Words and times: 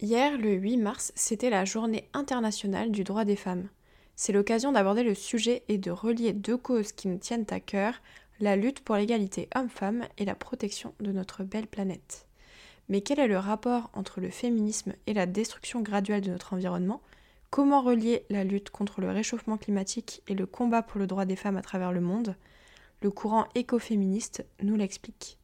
Hier, 0.00 0.38
le 0.38 0.52
8 0.52 0.76
mars, 0.76 1.10
c'était 1.16 1.50
la 1.50 1.64
journée 1.64 2.08
internationale 2.12 2.92
du 2.92 3.02
droit 3.02 3.24
des 3.24 3.34
femmes. 3.34 3.68
C'est 4.14 4.32
l'occasion 4.32 4.70
d'aborder 4.70 5.02
le 5.02 5.16
sujet 5.16 5.64
et 5.66 5.76
de 5.76 5.90
relier 5.90 6.32
deux 6.32 6.56
causes 6.56 6.92
qui 6.92 7.08
nous 7.08 7.18
tiennent 7.18 7.46
à 7.50 7.58
cœur, 7.58 7.94
la 8.38 8.54
lutte 8.54 8.78
pour 8.78 8.94
l'égalité 8.94 9.48
homme-femme 9.56 10.06
et 10.16 10.24
la 10.24 10.36
protection 10.36 10.94
de 11.00 11.10
notre 11.10 11.42
belle 11.42 11.66
planète. 11.66 12.28
Mais 12.88 13.00
quel 13.00 13.18
est 13.18 13.26
le 13.26 13.38
rapport 13.38 13.90
entre 13.92 14.20
le 14.20 14.30
féminisme 14.30 14.92
et 15.08 15.14
la 15.14 15.26
destruction 15.26 15.80
graduelle 15.80 16.20
de 16.22 16.30
notre 16.30 16.52
environnement? 16.52 17.02
Comment 17.50 17.82
relier 17.82 18.24
la 18.30 18.44
lutte 18.44 18.70
contre 18.70 19.00
le 19.00 19.10
réchauffement 19.10 19.58
climatique 19.58 20.22
et 20.28 20.34
le 20.34 20.46
combat 20.46 20.82
pour 20.82 21.00
le 21.00 21.08
droit 21.08 21.24
des 21.24 21.34
femmes 21.34 21.56
à 21.56 21.62
travers 21.62 21.90
le 21.90 22.00
monde? 22.00 22.36
Le 23.02 23.10
courant 23.10 23.48
écoféministe 23.56 24.46
nous 24.62 24.76
l'explique. 24.76 25.38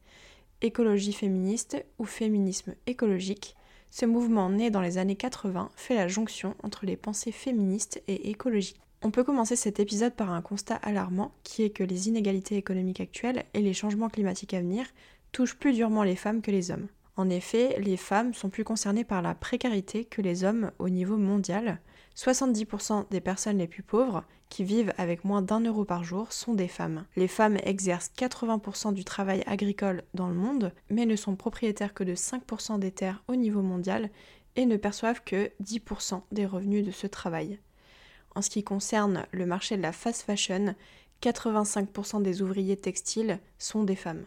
Écologie 0.61 1.13
féministe 1.13 1.85
ou 1.99 2.05
féminisme 2.05 2.73
écologique? 2.87 3.57
Ce 3.89 4.05
mouvement 4.05 4.49
né 4.49 4.69
dans 4.69 4.81
les 4.81 4.97
années 4.97 5.15
80 5.15 5.69
fait 5.75 5.95
la 5.95 6.07
jonction 6.07 6.55
entre 6.63 6.85
les 6.85 6.97
pensées 6.97 7.31
féministes 7.31 8.01
et 8.07 8.29
écologiques. 8.29 8.81
On 9.01 9.11
peut 9.11 9.23
commencer 9.23 9.55
cet 9.55 9.79
épisode 9.79 10.13
par 10.13 10.31
un 10.31 10.41
constat 10.41 10.75
alarmant 10.75 11.31
qui 11.43 11.63
est 11.63 11.69
que 11.69 11.83
les 11.83 12.07
inégalités 12.07 12.57
économiques 12.57 13.01
actuelles 13.01 13.45
et 13.53 13.61
les 13.61 13.73
changements 13.73 14.09
climatiques 14.09 14.53
à 14.53 14.61
venir 14.61 14.85
touchent 15.31 15.57
plus 15.57 15.73
durement 15.73 16.03
les 16.03 16.15
femmes 16.15 16.41
que 16.41 16.51
les 16.51 16.71
hommes. 16.71 16.87
En 17.17 17.29
effet, 17.29 17.79
les 17.79 17.97
femmes 17.97 18.33
sont 18.33 18.49
plus 18.49 18.63
concernées 18.63 19.03
par 19.03 19.21
la 19.21 19.35
précarité 19.35 20.05
que 20.05 20.21
les 20.21 20.43
hommes 20.43 20.71
au 20.79 20.89
niveau 20.89 21.17
mondial, 21.17 21.79
70% 22.15 23.09
des 23.09 23.21
personnes 23.21 23.57
les 23.57 23.67
plus 23.67 23.83
pauvres, 23.83 24.23
qui 24.49 24.63
vivent 24.63 24.93
avec 24.97 25.25
moins 25.25 25.41
d'un 25.41 25.59
euro 25.59 25.83
par 25.83 26.03
jour, 26.03 26.31
sont 26.31 26.53
des 26.53 26.67
femmes. 26.67 27.05
Les 27.15 27.27
femmes 27.27 27.57
exercent 27.63 28.11
80% 28.17 28.93
du 28.93 29.03
travail 29.03 29.43
agricole 29.47 30.03
dans 30.13 30.29
le 30.29 30.35
monde, 30.35 30.71
mais 30.89 31.05
ne 31.05 31.15
sont 31.15 31.35
propriétaires 31.35 31.93
que 31.93 32.03
de 32.03 32.15
5% 32.15 32.79
des 32.79 32.91
terres 32.91 33.23
au 33.27 33.35
niveau 33.35 33.61
mondial 33.61 34.09
et 34.55 34.65
ne 34.65 34.77
perçoivent 34.77 35.23
que 35.23 35.51
10% 35.63 36.21
des 36.31 36.45
revenus 36.45 36.85
de 36.85 36.91
ce 36.91 37.07
travail. 37.07 37.59
En 38.35 38.41
ce 38.41 38.49
qui 38.49 38.63
concerne 38.63 39.25
le 39.31 39.45
marché 39.45 39.75
de 39.77 39.81
la 39.81 39.91
fast 39.91 40.21
fashion, 40.21 40.75
85% 41.21 42.21
des 42.21 42.41
ouvriers 42.41 42.77
textiles 42.77 43.39
sont 43.57 43.83
des 43.83 43.95
femmes. 43.95 44.25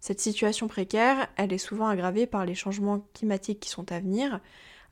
Cette 0.00 0.20
situation 0.20 0.66
précaire, 0.66 1.28
elle 1.36 1.52
est 1.52 1.58
souvent 1.58 1.86
aggravée 1.86 2.26
par 2.26 2.44
les 2.44 2.56
changements 2.56 3.06
climatiques 3.14 3.60
qui 3.60 3.68
sont 3.68 3.92
à 3.92 4.00
venir, 4.00 4.40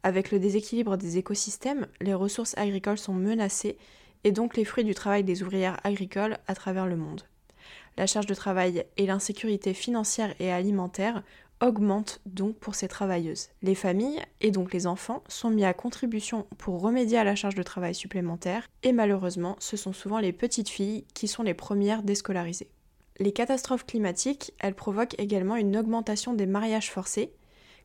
avec 0.02 0.30
le 0.30 0.38
déséquilibre 0.38 0.96
des 0.96 1.18
écosystèmes, 1.18 1.86
les 2.00 2.14
ressources 2.14 2.56
agricoles 2.56 2.98
sont 2.98 3.14
menacées 3.14 3.76
et 4.24 4.32
donc 4.32 4.56
les 4.56 4.64
fruits 4.64 4.84
du 4.84 4.94
travail 4.94 5.24
des 5.24 5.42
ouvrières 5.42 5.78
agricoles 5.84 6.38
à 6.46 6.54
travers 6.54 6.86
le 6.86 6.96
monde. 6.96 7.22
La 7.96 8.06
charge 8.06 8.26
de 8.26 8.34
travail 8.34 8.84
et 8.96 9.06
l'insécurité 9.06 9.74
financière 9.74 10.34
et 10.40 10.50
alimentaire 10.52 11.22
augmentent 11.60 12.20
donc 12.24 12.56
pour 12.56 12.74
ces 12.74 12.88
travailleuses. 12.88 13.48
Les 13.62 13.74
familles, 13.74 14.20
et 14.40 14.50
donc 14.50 14.72
les 14.72 14.86
enfants, 14.86 15.22
sont 15.28 15.50
mis 15.50 15.64
à 15.64 15.74
contribution 15.74 16.46
pour 16.56 16.80
remédier 16.80 17.18
à 17.18 17.24
la 17.24 17.36
charge 17.36 17.54
de 17.54 17.62
travail 17.62 17.94
supplémentaire, 17.94 18.66
et 18.82 18.92
malheureusement, 18.92 19.56
ce 19.58 19.76
sont 19.76 19.92
souvent 19.92 20.18
les 20.18 20.32
petites 20.32 20.70
filles 20.70 21.04
qui 21.14 21.28
sont 21.28 21.42
les 21.42 21.54
premières 21.54 22.02
déscolarisées. 22.02 22.70
Les 23.18 23.32
catastrophes 23.32 23.84
climatiques, 23.84 24.54
elles 24.58 24.74
provoquent 24.74 25.18
également 25.18 25.56
une 25.56 25.76
augmentation 25.76 26.32
des 26.32 26.46
mariages 26.46 26.90
forcés, 26.90 27.34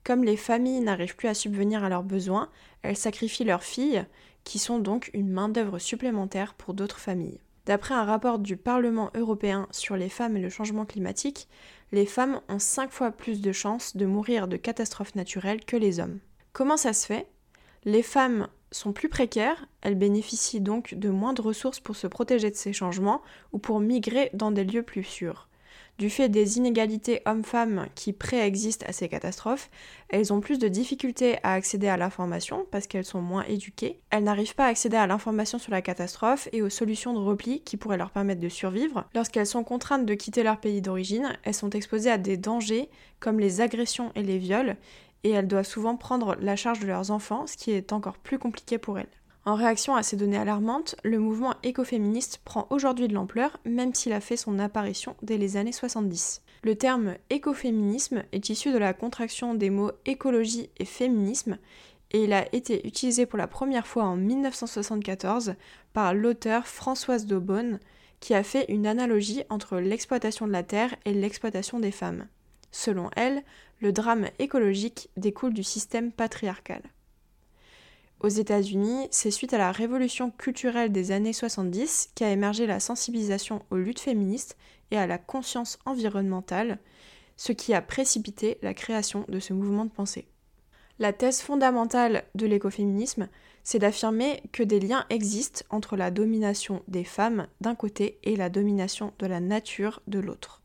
comme 0.06 0.24
les 0.24 0.38
familles 0.38 0.80
n'arrivent 0.80 1.18
plus 1.18 1.28
à 1.28 1.34
subvenir 1.34 1.84
à 1.84 1.90
leurs 1.90 2.04
besoins, 2.04 2.50
elles 2.84 2.96
sacrifient 2.96 3.44
leurs 3.44 3.64
filles, 3.64 4.06
qui 4.46 4.60
sont 4.60 4.80
donc 4.80 5.10
une 5.14 5.32
main-d'œuvre 5.32 5.80
supplémentaire 5.80 6.54
pour 6.54 6.76
d'autres 6.76 7.00
familles. 7.00 7.42
D'après 7.66 7.96
un 7.96 8.04
rapport 8.04 8.38
du 8.38 8.56
Parlement 8.56 9.10
européen 9.16 9.68
sur 9.72 9.98
les 9.98 10.10
femmes 10.10 10.38
et 10.38 10.42
le 10.42 10.50
changement 10.50 10.86
climatique, 10.86 11.48
les 11.92 12.06
femmes 12.06 12.40
ont 12.48 12.60
5 12.60 12.92
fois 12.92 13.12
plus 13.12 13.42
de 13.42 13.52
chances 13.52 13.98
de 13.98 14.06
mourir 14.06 14.48
de 14.48 14.58
catastrophes 14.58 15.16
naturelles 15.16 15.66
que 15.66 15.76
les 15.76 16.00
hommes. 16.00 16.20
Comment 16.54 16.78
ça 16.78 16.94
se 16.94 17.08
fait? 17.08 17.28
Les 17.84 18.04
femmes 18.04 18.48
sont 18.72 18.94
plus 18.94 19.10
précaires, 19.10 19.66
elles 19.82 19.96
bénéficient 19.96 20.62
donc 20.62 20.94
de 20.94 21.10
moins 21.10 21.34
de 21.34 21.42
ressources 21.42 21.80
pour 21.80 21.96
se 21.96 22.06
protéger 22.06 22.52
de 22.52 22.56
ces 22.56 22.74
changements 22.74 23.24
ou 23.52 23.58
pour 23.58 23.80
migrer 23.80 24.30
dans 24.34 24.52
des 24.52 24.64
lieux 24.64 24.84
plus 24.84 25.04
sûrs. 25.04 25.48
Du 25.98 26.10
fait 26.10 26.28
des 26.28 26.58
inégalités 26.58 27.22
hommes-femmes 27.26 27.88
qui 27.96 28.12
préexistent 28.12 28.84
à 28.86 28.92
ces 28.92 29.08
catastrophes, 29.08 29.70
elles 30.10 30.34
ont 30.34 30.42
plus 30.42 30.60
de 30.60 30.68
difficultés 30.68 31.38
à 31.42 31.54
accéder 31.54 31.88
à 31.88 31.96
l'information 31.96 32.66
parce 32.70 32.86
qu'elles 32.86 33.06
sont 33.06 33.22
moins 33.22 33.46
éduquées. 33.48 34.02
Elles 34.10 34.26
n'arrivent 34.26 34.56
pas 34.56 34.66
à 34.66 34.70
accéder 34.70 34.98
à 34.98 35.08
l'information 35.08 35.58
sur 35.58 35.72
la 35.72 35.82
catastrophe 35.82 36.50
et 36.52 36.62
aux 36.62 36.70
solutions 36.70 37.14
de 37.14 37.20
repli 37.20 37.62
qui 37.62 37.78
pourraient 37.78 37.96
leur 37.96 38.12
permettre 38.12 38.42
de 38.42 38.50
survivre. 38.50 39.06
Lorsqu'elles 39.16 39.48
sont 39.48 39.64
contraintes 39.64 40.06
de 40.06 40.14
quitter 40.16 40.44
leur 40.44 40.60
pays 40.60 40.82
d'origine, 40.82 41.38
elles 41.44 41.54
sont 41.54 41.70
exposées 41.70 42.12
à 42.12 42.18
des 42.18 42.36
dangers 42.36 42.90
comme 43.22 43.40
les 43.40 43.62
agressions 43.62 44.12
et 44.16 44.24
les 44.24 44.38
viols 44.38 44.76
et 45.24 45.32
elles 45.32 45.48
doivent 45.48 45.66
souvent 45.66 45.96
prendre 45.96 46.36
la 46.40 46.56
charge 46.56 46.82
de 46.82 46.88
leurs 46.88 47.10
enfants, 47.10 47.48
ce 47.48 47.58
qui 47.58 47.72
est 47.72 47.94
encore 47.94 48.18
plus 48.18 48.38
compliqué 48.38 48.78
pour 48.78 49.00
elles. 49.00 49.08
En 49.48 49.54
réaction 49.54 49.96
à 49.96 50.02
ces 50.02 50.18
données 50.18 50.40
alarmantes, 50.40 50.96
le 51.04 51.20
mouvement 51.20 51.54
écoféministe 51.62 52.42
prend 52.44 52.66
aujourd'hui 52.72 53.08
de 53.08 53.14
l'ampleur, 53.14 53.60
même 53.64 53.94
s'il 53.94 54.12
a 54.14 54.20
fait 54.20 54.38
son 54.38 54.58
apparition 54.58 55.16
dès 55.22 55.38
les 55.38 55.56
années 55.56 55.72
70. 55.72 56.42
Le 56.64 56.76
terme 56.76 57.14
écoféminisme 57.30 58.24
est 58.32 58.50
issu 58.50 58.72
de 58.72 58.80
la 58.80 58.96
contraction 58.96 59.54
des 59.54 59.70
mots 59.70 59.92
écologie 60.08 60.72
et 60.78 60.86
féminisme, 60.86 61.60
et 62.10 62.24
il 62.24 62.34
a 62.34 62.48
été 62.56 62.88
utilisé 62.88 63.28
pour 63.28 63.38
la 63.38 63.46
première 63.46 63.86
fois 63.86 64.06
en 64.06 64.16
1974 64.16 65.54
par 65.94 66.16
l'auteur 66.16 66.66
Françoise 66.66 67.28
Daubonne, 67.28 67.80
qui 68.20 68.34
a 68.34 68.42
fait 68.42 68.66
une 68.70 68.88
analogie 68.88 69.44
entre 69.50 69.78
l'exploitation 69.78 70.48
de 70.48 70.54
la 70.54 70.64
terre 70.64 70.96
et 71.06 71.14
l'exploitation 71.14 71.80
des 71.80 71.92
femmes. 71.92 72.28
Selon 72.72 73.12
elle, 73.16 73.44
le 73.80 73.92
drame 73.92 74.26
écologique 74.40 75.10
découle 75.18 75.54
du 75.54 75.64
système 75.64 76.12
patriarcal. 76.12 76.82
Aux 78.22 78.30
États-Unis, 78.30 79.08
c'est 79.12 79.32
suite 79.32 79.54
à 79.54 79.58
la 79.58 79.72
révolution 79.72 80.32
culturelle 80.32 80.92
des 80.92 81.12
années 81.12 81.34
70 81.34 82.12
qu'a 82.16 82.32
émergé 82.32 82.66
la 82.66 82.80
sensibilisation 82.80 83.62
aux 83.70 83.76
luttes 83.76 84.00
féministes 84.00 84.58
et 84.92 84.98
à 84.98 85.06
la 85.06 85.18
conscience 85.18 85.80
environnementale, 85.86 86.80
ce 87.36 87.52
qui 87.52 87.74
a 87.74 87.82
précipité 87.82 88.58
la 88.62 88.74
création 88.74 89.26
de 89.28 89.40
ce 89.40 89.54
mouvement 89.54 89.86
de 89.86 89.92
pensée. 89.92 90.28
La 90.98 91.12
thèse 91.12 91.42
fondamentale 91.42 92.24
de 92.36 92.46
l'écoféminisme, 92.46 93.28
c'est 93.64 93.80
d'affirmer 93.80 94.42
que 94.54 94.64
des 94.64 94.80
liens 94.80 95.06
existent 95.10 95.66
entre 95.70 95.98
la 95.98 96.10
domination 96.10 96.84
des 96.88 97.04
femmes 97.04 97.48
d'un 97.60 97.76
côté 97.76 98.20
et 98.24 98.38
la 98.38 98.50
domination 98.50 99.12
de 99.20 99.26
la 99.26 99.42
nature 99.42 100.02
de 100.08 100.20
l'autre. 100.20 100.62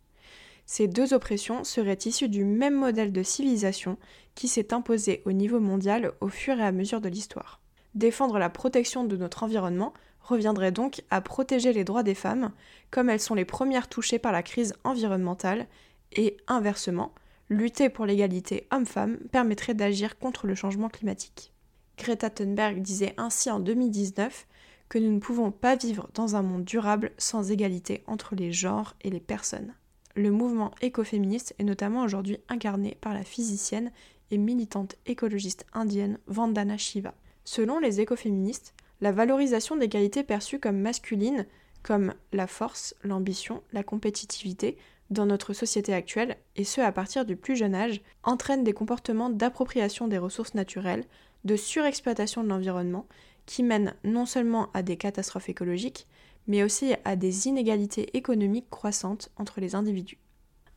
Ces 0.72 0.86
deux 0.86 1.14
oppressions 1.14 1.64
seraient 1.64 1.98
issues 2.04 2.28
du 2.28 2.44
même 2.44 2.76
modèle 2.76 3.10
de 3.10 3.24
civilisation 3.24 3.98
qui 4.36 4.46
s'est 4.46 4.72
imposé 4.72 5.20
au 5.24 5.32
niveau 5.32 5.58
mondial 5.58 6.12
au 6.20 6.28
fur 6.28 6.60
et 6.60 6.64
à 6.64 6.70
mesure 6.70 7.00
de 7.00 7.08
l'histoire. 7.08 7.60
Défendre 7.96 8.38
la 8.38 8.50
protection 8.50 9.02
de 9.02 9.16
notre 9.16 9.42
environnement 9.42 9.92
reviendrait 10.20 10.70
donc 10.70 11.02
à 11.10 11.22
protéger 11.22 11.72
les 11.72 11.82
droits 11.82 12.04
des 12.04 12.14
femmes, 12.14 12.52
comme 12.92 13.10
elles 13.10 13.18
sont 13.18 13.34
les 13.34 13.44
premières 13.44 13.88
touchées 13.88 14.20
par 14.20 14.30
la 14.30 14.44
crise 14.44 14.74
environnementale, 14.84 15.66
et 16.12 16.36
inversement, 16.46 17.16
lutter 17.48 17.88
pour 17.88 18.06
l'égalité 18.06 18.68
homme-femme 18.70 19.18
permettrait 19.32 19.74
d'agir 19.74 20.20
contre 20.20 20.46
le 20.46 20.54
changement 20.54 20.88
climatique. 20.88 21.52
Greta 21.98 22.30
Thunberg 22.30 22.80
disait 22.80 23.14
ainsi 23.16 23.50
en 23.50 23.58
2019 23.58 24.46
que 24.88 24.98
nous 24.98 25.10
ne 25.10 25.18
pouvons 25.18 25.50
pas 25.50 25.74
vivre 25.74 26.08
dans 26.14 26.36
un 26.36 26.42
monde 26.42 26.64
durable 26.64 27.10
sans 27.18 27.50
égalité 27.50 28.04
entre 28.06 28.36
les 28.36 28.52
genres 28.52 28.94
et 29.00 29.10
les 29.10 29.18
personnes. 29.18 29.74
Le 30.20 30.30
mouvement 30.30 30.72
écoféministe 30.82 31.54
est 31.58 31.64
notamment 31.64 32.02
aujourd'hui 32.02 32.36
incarné 32.50 32.98
par 33.00 33.14
la 33.14 33.24
physicienne 33.24 33.90
et 34.30 34.36
militante 34.36 34.96
écologiste 35.06 35.64
indienne 35.72 36.18
Vandana 36.26 36.76
Shiva. 36.76 37.14
Selon 37.46 37.78
les 37.78 38.02
écoféministes, 38.02 38.74
la 39.00 39.12
valorisation 39.12 39.76
des 39.76 39.88
qualités 39.88 40.22
perçues 40.22 40.58
comme 40.58 40.76
masculines, 40.76 41.46
comme 41.82 42.12
la 42.34 42.46
force, 42.46 42.94
l'ambition, 43.02 43.62
la 43.72 43.82
compétitivité, 43.82 44.76
dans 45.08 45.24
notre 45.24 45.54
société 45.54 45.94
actuelle, 45.94 46.36
et 46.54 46.64
ce 46.64 46.82
à 46.82 46.92
partir 46.92 47.24
du 47.24 47.34
plus 47.34 47.56
jeune 47.56 47.74
âge, 47.74 48.02
entraîne 48.22 48.62
des 48.62 48.74
comportements 48.74 49.30
d'appropriation 49.30 50.06
des 50.06 50.18
ressources 50.18 50.52
naturelles, 50.52 51.06
de 51.46 51.56
surexploitation 51.56 52.44
de 52.44 52.48
l'environnement, 52.50 53.06
qui 53.46 53.62
mènent 53.62 53.94
non 54.04 54.26
seulement 54.26 54.68
à 54.74 54.82
des 54.82 54.98
catastrophes 54.98 55.48
écologiques, 55.48 56.06
mais 56.50 56.64
aussi 56.64 56.94
à 57.04 57.14
des 57.14 57.46
inégalités 57.46 58.16
économiques 58.16 58.68
croissantes 58.70 59.30
entre 59.36 59.60
les 59.60 59.76
individus. 59.76 60.18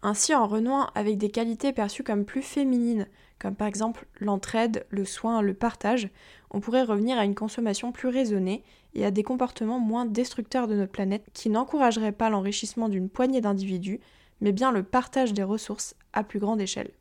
Ainsi, 0.03 0.35
en 0.35 0.45
renouant 0.45 0.85
avec 0.93 1.17
des 1.17 1.31
qualités 1.31 1.73
perçues 1.73 2.03
comme 2.03 2.25
plus 2.25 2.43
féminines, 2.43 3.07
comme 3.39 3.55
par 3.55 3.67
exemple 3.67 4.05
l'entraide, 4.19 4.85
le 4.91 5.03
soin, 5.03 5.41
le 5.41 5.55
partage, 5.55 6.09
on 6.51 6.59
pourrait 6.59 6.83
revenir 6.83 7.17
à 7.17 7.25
une 7.25 7.33
consommation 7.33 7.91
plus 7.91 8.09
raisonnée 8.09 8.63
et 8.93 9.03
à 9.03 9.09
des 9.09 9.23
comportements 9.23 9.79
moins 9.79 10.05
destructeurs 10.05 10.67
de 10.67 10.75
notre 10.75 10.91
planète 10.91 11.25
qui 11.33 11.49
n'encourageraient 11.49 12.11
pas 12.11 12.29
l'enrichissement 12.29 12.87
d'une 12.87 13.09
poignée 13.09 13.41
d'individus, 13.41 13.99
mais 14.41 14.51
bien 14.51 14.71
le 14.71 14.83
partage 14.83 15.33
des 15.33 15.41
ressources 15.41 15.95
à 16.11 16.23
plus 16.23 16.37
grande 16.37 16.61
échelle. 16.61 16.91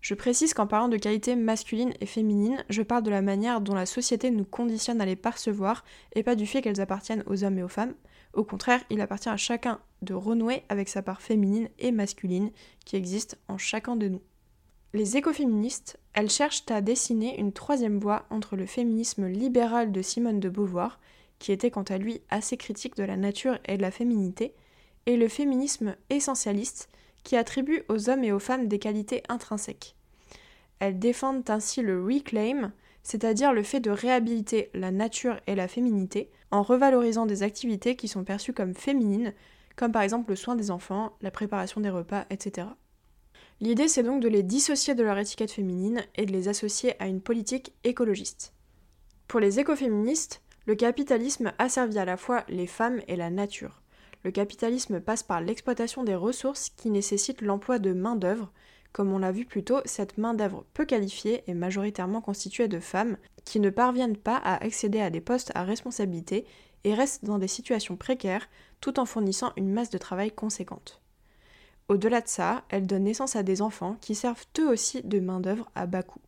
Je 0.00 0.14
précise 0.14 0.54
qu'en 0.54 0.66
parlant 0.66 0.88
de 0.88 0.96
qualités 0.96 1.36
masculines 1.36 1.92
et 2.00 2.06
féminines, 2.06 2.64
je 2.70 2.82
parle 2.82 3.02
de 3.02 3.10
la 3.10 3.20
manière 3.20 3.60
dont 3.60 3.74
la 3.74 3.86
société 3.86 4.30
nous 4.30 4.44
conditionne 4.44 5.00
à 5.00 5.06
les 5.06 5.16
percevoir 5.16 5.84
et 6.14 6.22
pas 6.22 6.36
du 6.36 6.46
fait 6.46 6.62
qu'elles 6.62 6.80
appartiennent 6.80 7.24
aux 7.26 7.44
hommes 7.44 7.58
et 7.58 7.62
aux 7.62 7.68
femmes. 7.68 7.94
Au 8.32 8.44
contraire, 8.44 8.82
il 8.88 9.00
appartient 9.00 9.28
à 9.28 9.36
chacun 9.36 9.80
de 10.02 10.14
renouer 10.14 10.62
avec 10.68 10.88
sa 10.88 11.02
part 11.02 11.20
féminine 11.20 11.68
et 11.78 11.92
masculine 11.92 12.50
qui 12.86 12.96
existe 12.96 13.38
en 13.48 13.58
chacun 13.58 13.96
de 13.96 14.08
nous. 14.08 14.22
Les 14.94 15.16
écoféministes, 15.16 16.00
elles 16.14 16.30
cherchent 16.30 16.64
à 16.68 16.80
dessiner 16.80 17.38
une 17.38 17.52
troisième 17.52 17.98
voie 18.00 18.24
entre 18.30 18.56
le 18.56 18.66
féminisme 18.66 19.26
libéral 19.26 19.92
de 19.92 20.02
Simone 20.02 20.40
de 20.40 20.48
Beauvoir, 20.48 20.98
qui 21.38 21.52
était 21.52 21.70
quant 21.70 21.84
à 21.84 21.98
lui 21.98 22.22
assez 22.28 22.56
critique 22.56 22.96
de 22.96 23.04
la 23.04 23.16
nature 23.16 23.58
et 23.66 23.76
de 23.76 23.82
la 23.82 23.90
féminité, 23.90 24.54
et 25.06 25.16
le 25.16 25.28
féminisme 25.28 25.94
essentialiste, 26.08 26.88
qui 27.24 27.36
attribue 27.36 27.82
aux 27.88 28.08
hommes 28.08 28.24
et 28.24 28.32
aux 28.32 28.38
femmes 28.38 28.68
des 28.68 28.78
qualités 28.78 29.22
intrinsèques. 29.28 29.96
Elles 30.78 30.98
défendent 30.98 31.48
ainsi 31.48 31.82
le 31.82 32.02
reclaim, 32.02 32.72
c'est-à-dire 33.02 33.52
le 33.52 33.62
fait 33.62 33.80
de 33.80 33.90
réhabiliter 33.90 34.70
la 34.74 34.90
nature 34.90 35.38
et 35.46 35.54
la 35.54 35.68
féminité 35.68 36.30
en 36.50 36.62
revalorisant 36.62 37.26
des 37.26 37.42
activités 37.42 37.96
qui 37.96 38.08
sont 38.08 38.24
perçues 38.24 38.52
comme 38.52 38.74
féminines, 38.74 39.34
comme 39.76 39.92
par 39.92 40.02
exemple 40.02 40.30
le 40.30 40.36
soin 40.36 40.56
des 40.56 40.70
enfants, 40.70 41.16
la 41.20 41.30
préparation 41.30 41.80
des 41.80 41.90
repas, 41.90 42.26
etc. 42.30 42.66
L'idée 43.60 43.88
c'est 43.88 44.02
donc 44.02 44.22
de 44.22 44.28
les 44.28 44.42
dissocier 44.42 44.94
de 44.94 45.02
leur 45.02 45.18
étiquette 45.18 45.52
féminine 45.52 46.02
et 46.14 46.26
de 46.26 46.32
les 46.32 46.48
associer 46.48 47.00
à 47.00 47.06
une 47.06 47.20
politique 47.20 47.74
écologiste. 47.84 48.54
Pour 49.28 49.38
les 49.38 49.60
écoféministes, 49.60 50.42
le 50.66 50.74
capitalisme 50.74 51.52
a 51.58 51.68
servi 51.68 51.98
à 51.98 52.04
la 52.04 52.16
fois 52.16 52.44
les 52.48 52.66
femmes 52.66 53.00
et 53.06 53.16
la 53.16 53.30
nature. 53.30 53.79
Le 54.22 54.30
capitalisme 54.30 55.00
passe 55.00 55.22
par 55.22 55.40
l'exploitation 55.40 56.04
des 56.04 56.14
ressources 56.14 56.70
qui 56.70 56.90
nécessitent 56.90 57.40
l'emploi 57.40 57.78
de 57.78 57.92
main-d'œuvre. 57.92 58.52
Comme 58.92 59.12
on 59.12 59.18
l'a 59.18 59.32
vu 59.32 59.44
plus 59.44 59.64
tôt, 59.64 59.80
cette 59.84 60.18
main-d'œuvre 60.18 60.66
peu 60.74 60.84
qualifiée 60.84 61.42
est 61.46 61.54
majoritairement 61.54 62.20
constituée 62.20 62.68
de 62.68 62.80
femmes 62.80 63.16
qui 63.44 63.60
ne 63.60 63.70
parviennent 63.70 64.16
pas 64.16 64.36
à 64.36 64.62
accéder 64.62 65.00
à 65.00 65.10
des 65.10 65.20
postes 65.20 65.52
à 65.54 65.64
responsabilité 65.64 66.44
et 66.84 66.94
restent 66.94 67.24
dans 67.24 67.38
des 67.38 67.48
situations 67.48 67.96
précaires 67.96 68.48
tout 68.80 68.98
en 68.98 69.06
fournissant 69.06 69.52
une 69.56 69.72
masse 69.72 69.90
de 69.90 69.98
travail 69.98 70.32
conséquente. 70.32 71.00
Au-delà 71.88 72.20
de 72.20 72.28
ça, 72.28 72.64
elles 72.68 72.86
donnent 72.86 73.04
naissance 73.04 73.36
à 73.36 73.42
des 73.42 73.62
enfants 73.62 73.96
qui 74.00 74.14
servent 74.14 74.46
eux 74.58 74.68
aussi 74.68 75.02
de 75.02 75.18
main-d'œuvre 75.18 75.70
à 75.74 75.86
bas 75.86 76.02
coût. 76.02 76.20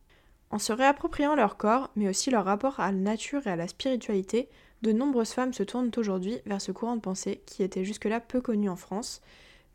En 0.49 0.59
se 0.59 0.73
réappropriant 0.73 1.35
leur 1.35 1.57
corps, 1.57 1.89
mais 1.95 2.09
aussi 2.09 2.29
leur 2.29 2.45
rapport 2.45 2.79
à 2.79 2.91
la 2.91 2.97
nature 2.97 3.47
et 3.47 3.51
à 3.51 3.55
la 3.55 3.67
spiritualité, 3.67 4.49
de 4.83 4.91
nombreuses 4.91 5.31
femmes 5.31 5.53
se 5.53 5.63
tournent 5.63 5.91
aujourd'hui 5.95 6.41
vers 6.45 6.59
ce 6.61 6.73
courant 6.73 6.97
de 6.97 7.01
pensée 7.01 7.41
qui 7.45 7.63
était 7.63 7.85
jusque-là 7.85 8.19
peu 8.19 8.41
connu 8.41 8.67
en 8.67 8.75
France, 8.75 9.21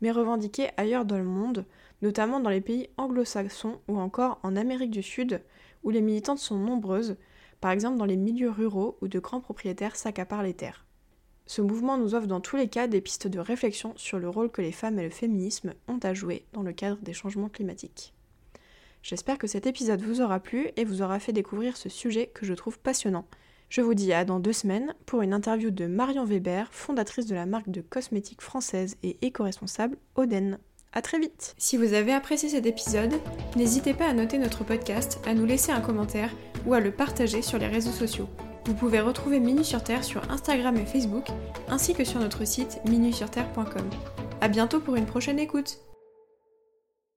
mais 0.01 0.11
revendiqué 0.11 0.69
ailleurs 0.77 1.03
dans 1.03 1.17
le 1.17 1.23
monde, 1.23 1.65
notamment 2.03 2.39
dans 2.39 2.51
les 2.51 2.61
pays 2.61 2.89
anglo-saxons 2.97 3.79
ou 3.87 3.97
encore 3.97 4.39
en 4.43 4.55
Amérique 4.55 4.91
du 4.91 5.01
Sud, 5.01 5.41
où 5.83 5.89
les 5.89 6.01
militantes 6.01 6.37
sont 6.37 6.59
nombreuses, 6.59 7.17
par 7.59 7.71
exemple 7.71 7.97
dans 7.97 8.05
les 8.05 8.17
milieux 8.17 8.51
ruraux 8.51 8.99
où 9.01 9.07
de 9.07 9.17
grands 9.17 9.41
propriétaires 9.41 9.95
s'accaparent 9.95 10.43
les 10.43 10.53
terres. 10.53 10.85
Ce 11.47 11.63
mouvement 11.63 11.97
nous 11.97 12.13
offre 12.13 12.27
dans 12.27 12.39
tous 12.39 12.57
les 12.57 12.67
cas 12.67 12.85
des 12.85 13.01
pistes 13.01 13.27
de 13.27 13.39
réflexion 13.39 13.93
sur 13.95 14.19
le 14.19 14.29
rôle 14.29 14.51
que 14.51 14.61
les 14.61 14.71
femmes 14.71 14.99
et 14.99 15.03
le 15.03 15.09
féminisme 15.09 15.73
ont 15.87 15.99
à 16.03 16.13
jouer 16.13 16.45
dans 16.53 16.61
le 16.61 16.71
cadre 16.71 17.01
des 17.01 17.13
changements 17.13 17.49
climatiques. 17.49 18.13
J'espère 19.01 19.39
que 19.39 19.47
cet 19.47 19.65
épisode 19.65 20.03
vous 20.03 20.21
aura 20.21 20.39
plu 20.39 20.69
et 20.75 20.85
vous 20.85 21.01
aura 21.01 21.19
fait 21.19 21.33
découvrir 21.33 21.77
ce 21.77 21.89
sujet 21.89 22.27
que 22.27 22.45
je 22.45 22.53
trouve 22.53 22.77
passionnant 22.77 23.25
je 23.69 23.81
vous 23.81 23.93
dis 23.93 24.13
à 24.13 24.25
dans 24.25 24.39
deux 24.39 24.53
semaines 24.53 24.93
pour 25.05 25.21
une 25.21 25.33
interview 25.33 25.69
de 25.69 25.85
Marion 25.85 26.25
Weber, 26.25 26.67
fondatrice 26.71 27.27
de 27.27 27.35
la 27.35 27.45
marque 27.45 27.69
de 27.69 27.81
cosmétiques 27.81 28.41
française 28.41 28.97
et 29.03 29.17
éco-responsable 29.21 29.97
Oden. 30.15 30.57
A 30.91 31.03
très 31.03 31.19
vite 31.19 31.53
Si 31.59 31.77
vous 31.77 31.93
avez 31.93 32.13
apprécié 32.13 32.49
cet 32.49 32.65
épisode, 32.65 33.13
n'hésitez 33.55 33.93
pas 33.93 34.07
à 34.07 34.13
noter 34.13 34.39
notre 34.39 34.63
podcast, 34.63 35.19
à 35.27 35.35
nous 35.35 35.45
laisser 35.45 35.71
un 35.71 35.81
commentaire 35.81 36.35
ou 36.65 36.73
à 36.73 36.79
le 36.79 36.91
partager 36.91 37.43
sur 37.43 37.59
les 37.59 37.67
réseaux 37.67 37.91
sociaux. 37.91 38.27
Vous 38.65 38.73
pouvez 38.73 38.99
retrouver 38.99 39.39
Minus 39.39 39.67
sur 39.67 39.83
Terre 39.83 40.03
sur 40.03 40.29
Instagram 40.31 40.75
et 40.77 40.85
Facebook, 40.85 41.27
ainsi 41.67 41.93
que 41.93 42.03
sur 42.03 42.19
notre 42.19 42.45
site 42.45 42.79
minusurterre.com. 42.89 43.87
A 44.41 44.47
bientôt 44.47 44.79
pour 44.79 44.95
une 44.95 45.05
prochaine 45.05 45.39
écoute 45.39 45.79